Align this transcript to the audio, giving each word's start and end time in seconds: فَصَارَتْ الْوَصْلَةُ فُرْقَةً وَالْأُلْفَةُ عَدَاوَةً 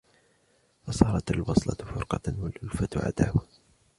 فَصَارَتْ 0.83 1.31
الْوَصْلَةُ 1.31 1.75
فُرْقَةً 1.85 2.21
وَالْأُلْفَةُ 2.37 2.89
عَدَاوَةً 2.95 3.47